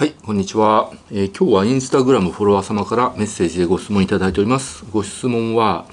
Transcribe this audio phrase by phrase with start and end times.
[0.00, 4.86] はい、こんにちは、えー、今日はインスタグラムフォロワー様からメッセージでご質問いただいております。
[4.90, 5.84] ご質問は、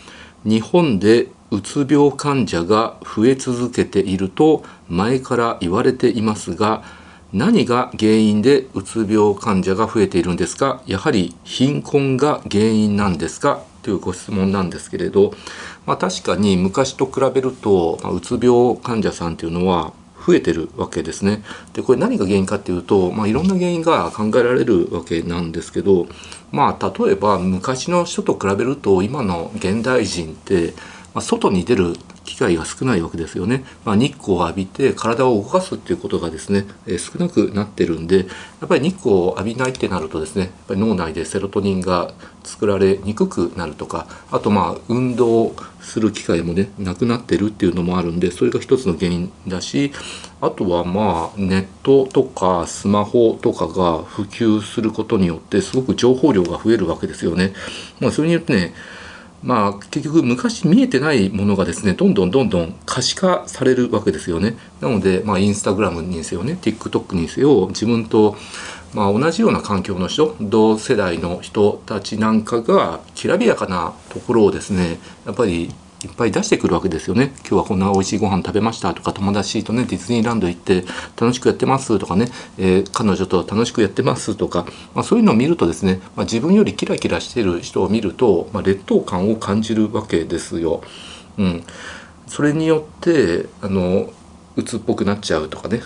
[0.45, 6.85] 日本でうつ病患者が増え続けていると前から言われていますが、
[7.33, 10.81] 何が原因でうつ病患者が増えているんですか？
[10.85, 13.61] やはり貧困が原因なんですか？
[13.81, 15.33] というご質問なんですけれど、
[15.85, 19.91] まあ、確かに昔と比べると、まあ、うつ病患者さんというのは
[20.27, 21.41] 増えてるわけですね。
[21.71, 26.07] でこれ何が原因かっていうと、まあ、いろんな原因が考えられるわけなんですけど、
[26.51, 30.73] まあ、例えば昔の人と比べると今の現代人って、
[31.13, 31.95] まあ、外に出る
[32.27, 38.23] 機会が少ないわけですよね、まあ、日光を浴びて体を動かすっていうことがですね、え、少なくなってるんでや
[38.65, 42.13] っぱり日光を浴びないってなるとですねやっぱり脳内でセロトニンが
[42.43, 49.93] 作られにくくなるとかあとまあ運動する機会もねなくなってるっていうのもあるんでそれが一つの原因だし
[50.41, 57.53] あとはまあネットとかスマホとかが普及することによってすごく情報量が増えるわけですよね。
[57.99, 58.73] まあ、それによってね
[59.43, 64.57] まあ、結局昔見えてないものがですねどんどんどんどん可視化されるわけですよね。
[64.81, 68.35] なので、まあ、インスタグラムにせよね TikTok にせよ自分と、
[68.93, 75.73] まあ、同じような環境の人同世代の人たちなんかがきらびやかなところをですねやっぱり
[76.07, 77.33] いっぱい出してくるわけですよね。
[77.41, 80.85] 今日はこんな美味しいご飯食べましたとか友達とねディズニーランド行って
[81.19, 90.81] 楽しくやってますとかね、えー、彼女と楽しくやってますとか、まあ、そういうのを見るとですね、まあ、自分よりキラキラしてる人を見ると、まあ、劣等感を感じるわけですよ。
[91.37, 91.63] うん、
[92.27, 94.09] それによってあの
[94.55, 95.81] 鬱っぽくなっちゃうとかね。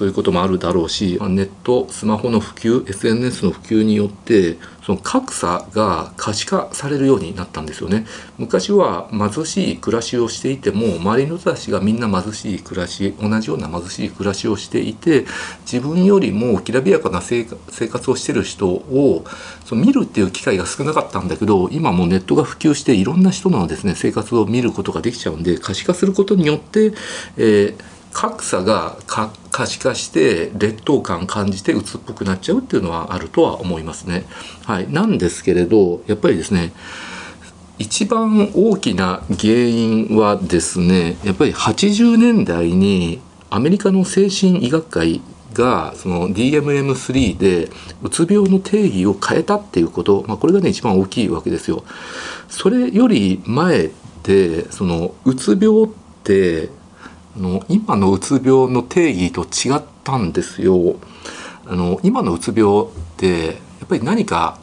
[0.00, 8.06] そういうこともあるだろうしネットスマホの普及 SNS の普及によってその格差が可視化されるようになったんですよね。
[8.38, 15.26] 昔は貧しい暮らしをしていても周りの人たちがみんな貧しい暮らし同じような貧しい暮らしをしていて
[15.70, 19.26] 自分よりもきらびやかな生活をしてる人を
[19.66, 26.94] その見るっていう機会が少なかったんだけど今もうネットが普及していろんな人のですね生活を見ることができちゃうんで可視化することによって、
[27.36, 34.24] えー格差が可視化して劣等感感じて鬱っぽくなっちゃうっていうのはあるとは思いますね。
[34.64, 36.72] はい、なんですけれどやっぱりですね
[37.78, 45.20] 一番大きな原因はですねやっぱり80年代にアメリカの精神医学会
[45.54, 47.70] がその DMM3 で
[48.02, 51.84] うつ病の定義を変えたっていうこと、まあ、これがね一番大きいわけですよ。
[52.48, 53.90] それより前
[54.22, 55.88] でそのうつ病っ
[56.22, 56.68] て
[57.40, 60.96] の今のうつ病の定義と違ったんですよ。
[61.66, 62.86] あの今のうつ病っ
[63.16, 63.52] てや
[63.84, 64.58] っぱり何か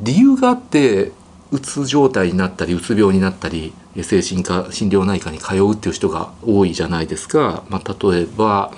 [0.00, 1.12] 理由があって
[1.50, 3.72] うつ状態になったりうつ病になったり
[4.02, 7.62] 精神科心療内科に通うっていう人が多いじゃないですか。
[7.68, 8.72] まあ、例えば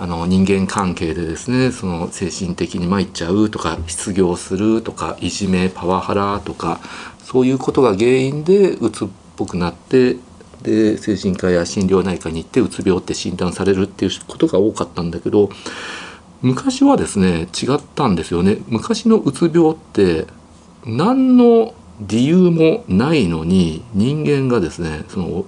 [0.00, 6.80] あの人間関係でですねその精神的に参っちゃうとか失業するとかいじめパワハラとか
[7.24, 10.16] そういうことが原因でうつっぽくなって
[10.62, 15.50] で精神科や心療内科に行ってうつ病って診断されるっていうことが多かったんだけど
[16.42, 18.58] 昔はですね違ったんですよね。
[18.68, 20.26] 昔のうつ病って
[20.86, 25.44] 何の理由もないのに人間がですねその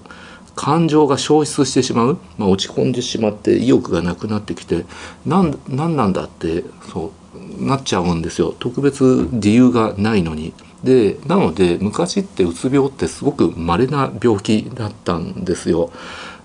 [0.57, 4.85] 感情が消失してしまう、まあ、落ち込んでしまって意欲がなくなってきて
[5.25, 7.13] 何なんだってそ
[7.61, 8.55] うなっちゃうんですよ。
[8.59, 10.53] 特別理由がないのに。
[10.85, 15.91] でなので昔ってうつ病ってすごく稀な病気だったんですよ。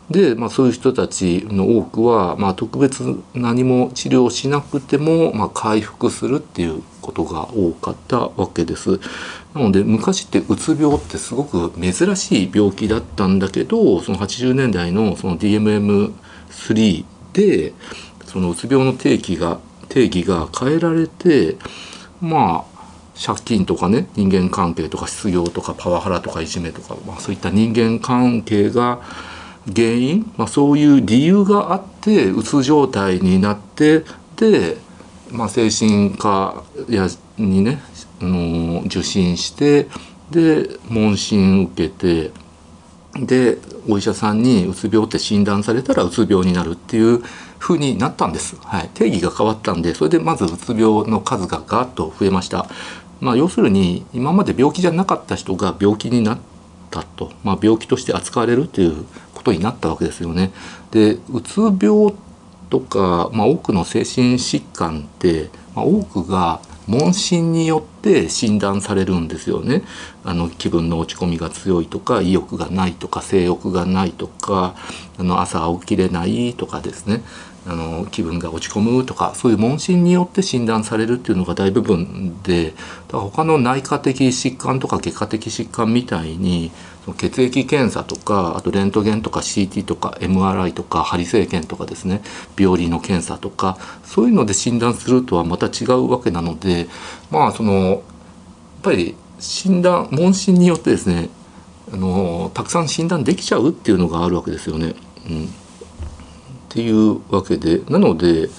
[0.09, 8.99] で、まあ、そういう人たちの多くは、まあ、特別何も治療しなくても、まあ、回復するっていうことが多かったわけです。
[9.55, 17.73] なので昔ってうつ病ってすごく珍しい病気だったんだけどその80年代のその DMM3 で
[18.25, 21.55] そのうつ病の定義が定義が変えられて
[22.19, 22.74] まあ
[23.15, 29.01] 借金とかね人間関係とか失業とかパワハラとかいじめとか、まあ、そういった人間関係が
[29.73, 34.03] 原因、まあ、そういう理由があってうつ状態になって
[34.35, 34.77] で、
[35.31, 37.07] まあ、精神科や
[37.37, 37.81] にね、
[38.21, 39.87] あの受診して
[40.31, 42.31] で問診受けて
[43.15, 43.57] で
[43.89, 47.21] お医者さんにうつ病って診断されたらうつ病になるっていう
[47.59, 52.67] 風になったんです、はい、定義が変わったんでそれでまずうつ病の数がガーッと増えました。
[53.21, 56.39] まあ、要するに今まで病気じゃなかった人が病気になっ
[56.91, 60.51] たと、まあ、病気として扱われるということになったわけですよね。
[60.91, 62.13] でうつ病
[62.69, 67.94] とか、まあ、多くの精神疾患って、まあ、多くが問診によって
[68.29, 69.83] 診断されるんですよね。
[70.23, 74.75] あの気分の落ち込みが強いとか意欲がないとか性欲がないとか
[75.17, 77.23] あの朝起きれないとかですね
[77.67, 82.73] あの気分が落ち込むとかそういう問診によって診断されるっていうのが大部分で
[83.11, 86.71] 他の内科的疾患とか外科的疾患みたいに
[87.17, 92.21] 血液検査とかあとレントゲンとか CT とか MRI とか針生検とかですね
[92.57, 96.87] 病理の検査とかそういうので診断するとはまた違うわけなので
[97.31, 97.99] まあそのやっ
[98.81, 101.29] ぱり診断問診によってですね
[101.91, 104.95] あのたくさん診断できちゃうっていうのがあるわけですよね。
[105.29, 105.47] うん、っ
[106.69, 108.49] ていうわけでなので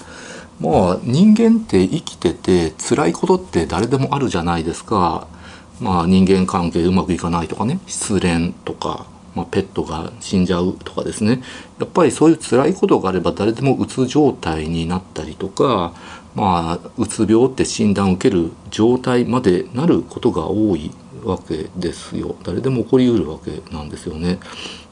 [0.59, 5.27] まあ人間って生きてて辛いことって誰でもあるじゃないですか。
[5.79, 9.05] まあ、人間関係うまくいかないとかね失恋とか、
[9.35, 11.43] まあ、ペットが死んじゃうとかですね
[11.79, 15.93] やっぱりそういう辛いことがあれば誰でもうつ状態になったりとか、
[16.37, 20.91] まあ、うつ病って診断を受ける状態までなることが多い
[21.23, 24.39] わけですよ誰でも起こりうるわけなんですよね。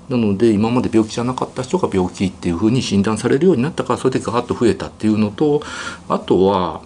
[0.10, 5.62] なので今まで病気じゃなかった人が病気っていうふうに診断されるようになったからそれでガーッと増えたっていうのと
[6.10, 6.82] あとは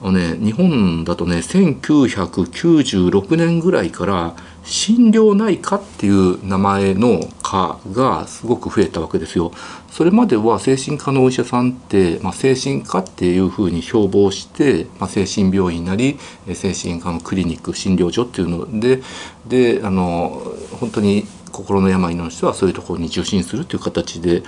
[0.00, 9.50] あのね、日本だとね1996年ぐらいから心療内科っていう名前の科がすごく増えたわけですよ。
[9.90, 16.18] それまでは精神科のお医者さんって、まあ、精神科っていうふうに標榜して、まあ、精神病院なり
[16.54, 19.02] 精神科のクリニック診療所っていうので
[19.46, 20.42] であの
[20.78, 24.42] 本当に心の病の人はそういうところに受診するという形で、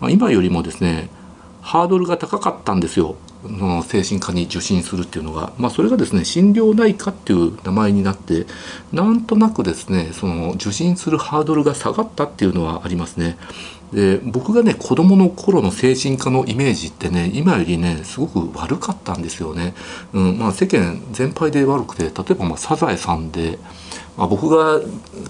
[0.00, 1.10] まあ、今よりもですね
[1.60, 3.16] ハードルが高かったんですよ。
[3.48, 8.46] の精神科に受診するっていうのが、まあ、それがですね心療内科っていう名前になって
[8.92, 13.36] なんとなくですねその受診するハードルが下がったっていうのはありますね。
[13.92, 19.74] で僕がね子どもの頃の精神科のイメージってね今よりねすごく悪かったんですよね。
[20.12, 23.58] うんまあ、世間全体で悪くて例えばまあサザエさんで
[24.16, 24.80] まあ、僕が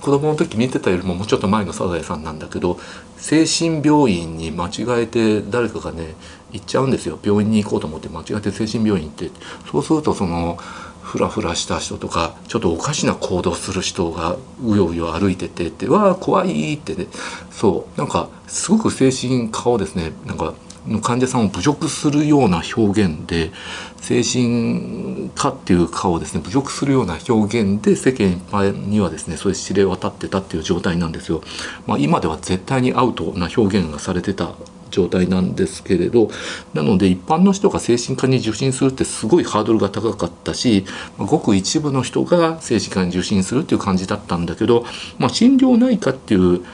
[0.00, 2.78] 子供の時見てたよりももうちょっと前のサザエさんなんだけど
[3.16, 6.14] 精神病院に間違えて誰かがね
[6.52, 7.18] 行っちゃうんですよ。
[7.22, 9.30] 病院に行こうと思って間違えて精神病院行って。
[9.70, 10.58] そうするとその
[11.02, 17.06] フラフラした人とかちょっとおかしな行動する人がうようよ歩いててってわあ怖いってね。
[17.50, 17.98] そう。
[17.98, 20.54] なんかすごく精神科をですねなんか
[20.86, 23.52] の患者さんを侮辱するような表現で
[23.96, 31.42] 精神科っていう科をですね侮辱するような表現で世間一般にはですねそういう知れ渡ってたっていう状態なんですよ。
[31.86, 34.54] まあ、今では絶対にアウトな表現がされてた
[34.90, 36.30] 状態なんですけれど
[36.72, 40.84] なので一般の人が精神科に受診するってすごいハードルが高かったし
[41.18, 44.84] ごく一部の人が精神科に受診するっていう感じだったんだけど、
[45.18, 46.64] まあ、心療内科っていう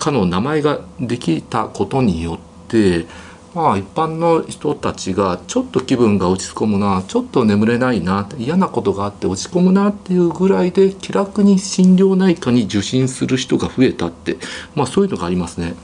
[0.00, 2.38] 科の名前ができたことによっ
[2.68, 3.06] て
[3.54, 14.38] まあ一般の人たちがちょっと気分が落ち込むなちょっと眠れないな嫌なことがあって落ち込むなっていうぐらいで気楽に心療内科に受診する人が増えたって
[14.74, 15.74] まあそういうのがありますね。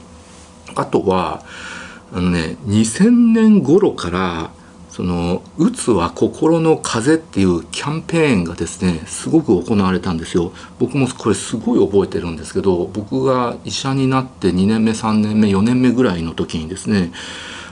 [0.75, 1.43] あとは
[2.11, 4.51] あのね2000年頃から
[4.89, 17.11] その「うつは心の風」っていうキャンペーンがですねすごく行われたんですよ僕もこれすごい覚えてるんですけど僕が医者になって2年目3年目4年目ぐらいの時にですね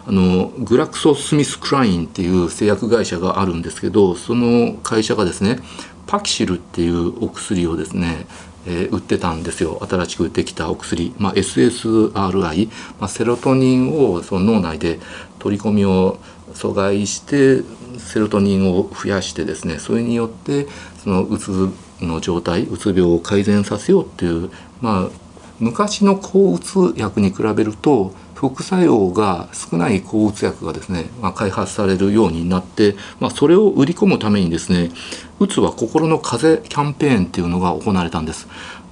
[0.07, 5.59] あのグラクソ・スミス・クラインっていう製薬会社があるんですけどその会社がですね
[6.07, 8.25] パキシルっていうお薬をですね、
[8.65, 9.85] えー、売ってたんですよ。
[9.85, 12.69] 新しくできたお薬、まあ、SSRI、
[12.99, 14.99] まあ、セロトニンをその脳内で
[15.39, 16.19] 取り込みを
[16.53, 17.63] 阻害して
[17.99, 20.67] セロトニンを増やしてですねそれによって
[21.03, 24.49] そのうつの状態うつ病を改善させようっていう
[24.79, 25.27] まあ
[25.59, 34.91] 昔の抗うつ薬に比べると副作用が少ない抗うつ薬がですね、まあ、開発されるようになって、まあ、それを売り込むためにですね
[35.39, 38.47] うつは心の風キャンペーンっていうのが行われたんです。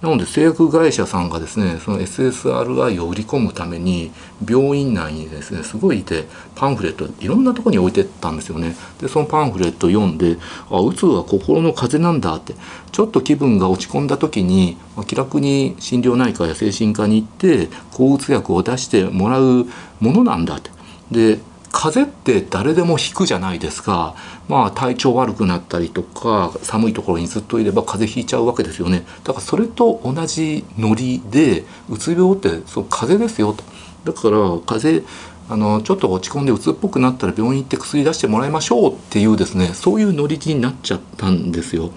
[0.06, 4.12] なので製薬会社さんがですねその SSRI を売り込むために
[4.48, 8.76] 病院内にですねすごいいてパンフレットいろんなとこに置いてったんですよね。
[9.02, 10.38] でそのパンフレット読んで
[10.70, 12.54] あうつは心の風邪なんだって
[12.92, 19.66] ちょっと気分が落ち込んだ時に気楽に心療内科や精神科に行って抗うつ薬を出してもらう
[20.00, 20.70] ものなんだって。
[21.10, 21.40] で
[21.78, 24.16] 風邪って誰でもひくじゃないですか。
[24.48, 29.06] まあ体調悪くなったりとか寒いところにずっといれば風邪ひいちゃうわけですよね。
[29.26, 33.64] だからそれと同じノリでうつ病ってそう風邪ですよと。
[34.06, 35.12] だから風邪
[35.50, 41.92] あのちょっと落ち込んでうつっぽくなったら病院行って薬出してもらいましょうっていうですねそういうノリになっちゃったんですよ。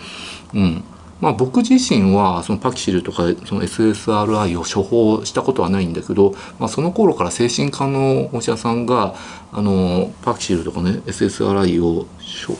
[0.54, 0.82] うん。
[1.20, 9.14] まあ、僕自身はそのパキシルとかその SSRI を処方したことはないんだけど、まあ、その頃から精神科のお医者さんが
[9.52, 12.06] あのパキシルとかね SSRI を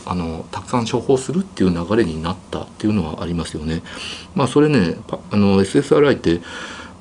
[0.07, 3.83] あのたくさん処方するっていう流れになったっていうのはありますよね。
[4.35, 4.97] まあ、それね
[5.31, 6.41] あの SSRI って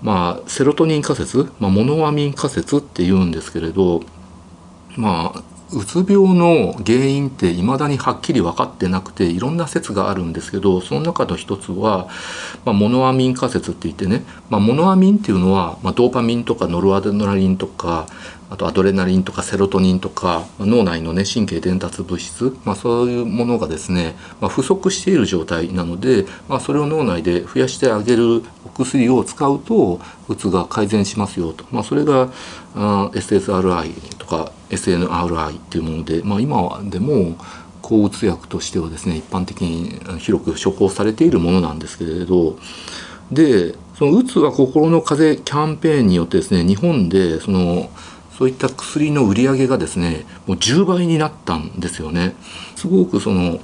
[0.04, 4.04] まあ、セロトニン仮説、まあ、モノアミン仮説っていうんですけれど
[4.96, 12.08] まあうつ病の原因って未だにはっきり分かってなくていろんな説があるんですけどその中の一つは、
[12.64, 18.08] まあ、モノアミン仮説って言ってね、まあ、モノアミンっていうのは、まあ、ドーパミンとかノルアドレナリンとか
[18.50, 30.00] あとアドレナリンとかセロトニンとか脳内のね神経伝達物質、まあ、そういうものがですね、まあ、不足している状態なので、まあ、それを脳内で増やしてあげるお薬を使うと
[30.30, 32.30] うつが改善しますよと、まあ、それが
[32.76, 37.36] あ SSRI とか SNRI っていうもので、まあ、今でも
[37.82, 42.58] 抗うつ薬としてはですね一般的に広く処方されているものなんですけれど
[43.32, 47.90] でそのうつは心の風キャンペーンによってですね日本でその
[48.38, 52.36] そういった薬の売り上げがですねもう10倍になったんですよね。
[52.76, 53.60] すごくその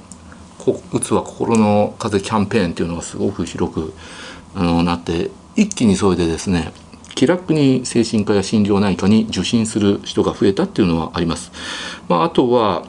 [0.92, 3.92] うつは心の風キャンペーンっていうのがすごく広く
[4.54, 6.72] あのなって一気にそれでですね
[7.14, 11.52] 気楽に精神科や心療内科に受診する人が増えたっていうのはあります。
[12.08, 12.86] まあ、あとは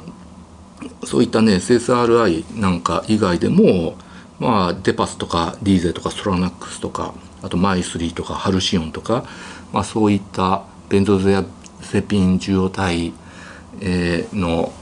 [1.03, 3.95] そういったね SSRI なんか以外でも
[4.39, 9.25] まあ、デパスとかディーゼとかストラナックスとかあとマイスリーとかハルシオンとか、
[9.71, 11.43] まあ、そういったベンゾゼア
[11.85, 13.13] セピン受容体、
[13.81, 14.73] えー、の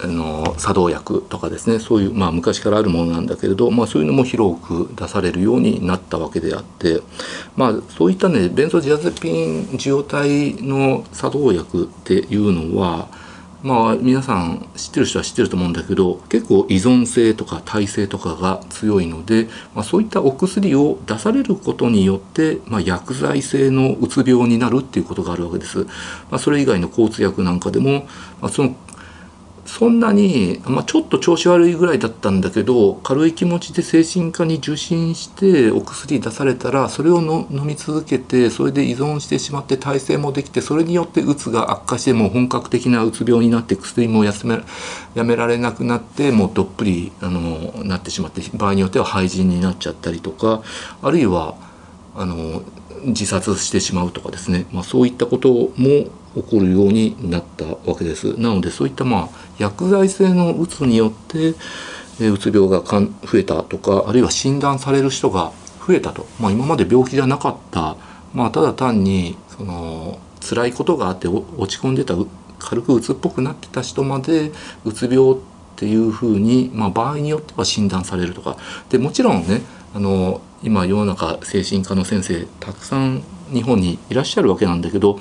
[0.00, 1.80] あの作動薬とかですね。
[1.80, 7.00] そういう、まあ、昔からあるものなんだけれど、まあ、そういうのも広く出されるようになったわけであって、
[7.56, 13.08] まあ、そういったねベンゾジアゼピン受容体の作動薬っていうのは
[13.62, 25.84] まあ皆さん知ってる人は知ってると思うんだけど結構依存性とか耐性とかが強いので、まあ、そういったお薬を出されることによって、まあ、薬剤性のうつ病になるっていうことがあるわけです。
[26.30, 28.06] まあ、それ以外の抗通薬なんかでも、
[28.40, 28.76] まあ、その
[29.66, 44.60] そんなに、まあ、ちょっと調子悪いぐらいだったんだけど軽い気持ちで精神科に受診してお薬出されたらそれをの飲み続けてそれで依存してしまって耐性もできてそれによってうつが悪化してもう本格的なうつ病になって薬も休め
[45.14, 50.62] やめられなくなってもうどっぷりあのなってしまって場合によっては廃人になっちゃったりとか
[51.02, 51.56] あるいは
[52.14, 52.62] あの
[53.04, 58.38] 自殺してしまうとかですね、まあ、そういったことも起こるようになったわけです。
[58.38, 61.54] なのでそういったまあ薬剤性のうつによって
[62.20, 65.52] うつ病が増えたとかあるいは診断される人が
[65.86, 67.96] 増えたと、まあ、今まで病気じゃなかった、
[68.34, 72.14] まあ、ただ単にその辛いことがあって落ち込んでた
[72.58, 74.50] 軽くうつっぽくなってた人まで
[74.84, 75.36] うつ病っ
[75.76, 78.56] ていうふうに、まあ、場合によっては診断されるとか。
[78.88, 79.62] でもちろんね
[79.94, 85.16] あの今世の中精神科の先生たくさん日本にいらっしゃるわけなんだけど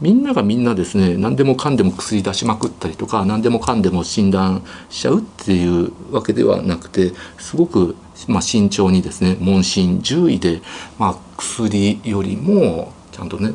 [0.00, 7.96] みんながみんなですね何でもかんでも薬出しまくったりとか何でもかんでも診断しちゃうっていうわけではなくてすごく、
[8.28, 10.62] まあ、慎重にですね問診獣医で、
[10.98, 13.52] まあ、薬よりもちゃんとね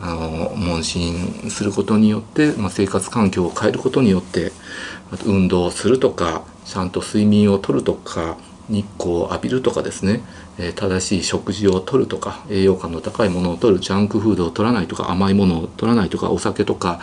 [0.00, 4.52] あの問診することによって、まあ、生活環境を変えることによって
[5.10, 8.36] あと運動をするとかちゃんと睡眠をとるとか
[8.68, 10.22] 日光を浴びるとかですね、
[10.58, 17.00] え正しい食事をとるとか栄養価の高いものをとるジャンクフードを取らないとか甘いものを取らないとかお酒とか、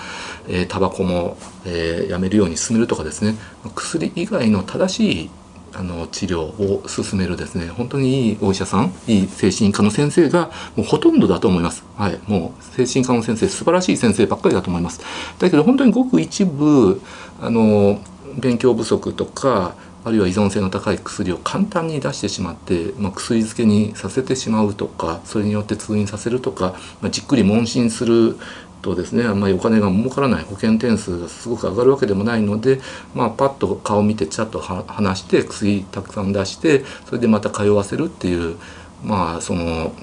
[0.48, 3.36] えー、タバコも、えー、やめるように進めるとかですね。
[3.76, 5.30] 薬以外の正しい
[5.74, 7.68] あの治療を進めるですね。
[7.68, 11.84] 本当にいいお医者さんいい精神科の先生がもうほとんどだと思います。
[11.96, 12.20] はい。
[12.28, 15.02] もう精神科の先生素晴らしい先生ばっかりだと思います。
[15.40, 17.02] だけど本当にごく一部
[17.42, 18.00] あの
[18.38, 28.38] 勉強不足とかあるいは依存性の高い薬を簡単に出してしまって、まあ、薬漬けにさせてしまうとかそれによって通院させるとか、まあ、じっくり問診する
[28.82, 32.80] とですねあんまりお金が儲からない保険点数がすごく上がるわけでもないので、
[33.14, 38.58] まあ、パッと顔見てちゃっと話して薬たくさん出してそれでまた通わせるっていう
[39.04, 39.94] まあその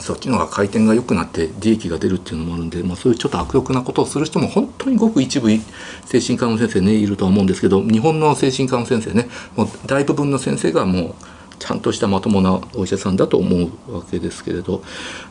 [0.00, 5.48] そっちの方が回転が良くなって利益が出るっていうのもあるんで、まあ、そういうちょっと悪欲なことをする人も本当にごく一部
[6.04, 11.14] 精神科の先生ねいるとは思うんですけど日本の精神科の先生ねもう大部分の先生がもう
[11.58, 14.82] ちゃんとしたまともなお医者さんだと思うわけですけれど、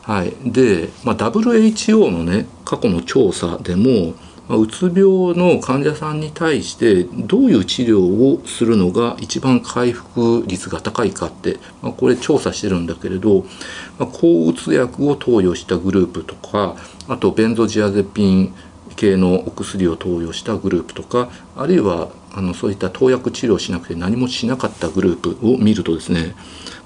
[0.01, 4.15] はい、で、まあ、WHO のね過去の調査でも
[4.49, 13.45] うつ病の患者さんに対してどういう治療をするのが一番回復率が高いかって、まあ、これ調査してるんだけれど、
[13.97, 16.75] まあ、抗うつ薬を投与したグループとか
[17.07, 18.53] あとベンゾジアゼピン
[18.95, 26.35] 系のお薬を投与したグループとかあるいはあのそういった投薬治療しなくて何もしなかったグループを見るとですね、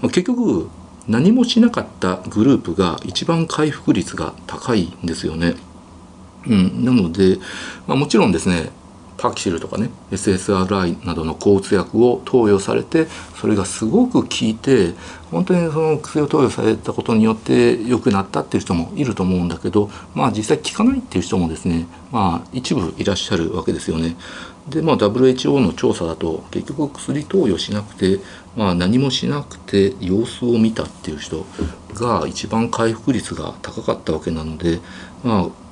[0.01, 0.69] まあ、結局
[1.07, 5.55] 何もしなかったグループが一番回復率が高いんですよね。
[6.47, 7.37] うん、なので、
[7.87, 8.71] まあ、もちろんですね
[9.19, 14.93] パキシルとかね SSRI などの抗うつ薬を投与されてそれがすごく効いて
[15.29, 24.15] 本当にその薬を投与されたことによって良くなったっていう人もいると思うんだけどまあ実際効かないっていう人もですねまあ一部いらっしゃるわけですよね。
[24.69, 28.19] でまあ WHO の調査だと結局薬投与しなくて、
[28.55, 31.45] まあ、何もしなくて様子を見たっていう人
[31.95, 34.79] が一番回復率が高かったわけなので
[35.23, 35.68] まあ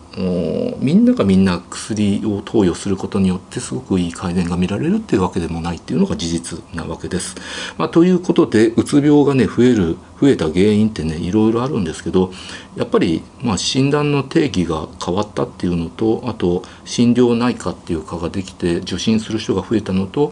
[0.79, 7.35] みんながみんな薬を投与することによってすごくいい改善が見られるっていうわけでもないっていうのが事実なわけです。
[7.77, 12.31] まあ、ということでうつ病がね増える増えた原因ってねいろいろあるんですけど
[12.75, 20.31] やっぱりまあ診断の定義が変わったっていうのとあと心療内科っていう科ができて受診する人が増えたのと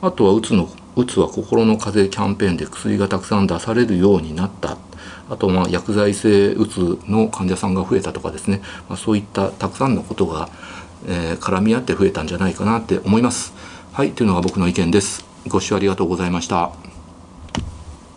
[0.00, 4.78] あとはうつのうつは心の風邪キャンペーンで薬がたくさん出されるようになった
[5.28, 10.48] あとまあ薬剤性うつの患者さんが増えたとかですね、まあ、そういったたくさんのことが、
[11.08, 13.54] えー、絡み合って増えたんじゃないかなって思います。
[13.92, 15.24] はいというのが僕の意見です。
[15.48, 16.95] ご視聴ありがとうございました。